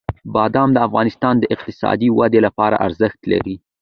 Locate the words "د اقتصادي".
1.39-2.09